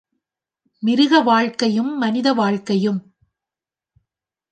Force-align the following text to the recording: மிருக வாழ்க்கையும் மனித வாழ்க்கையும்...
மிருக 0.83 1.19
வாழ்க்கையும் 1.21 1.97
மனித 1.97 2.33
வாழ்க்கையும்... 2.33 2.99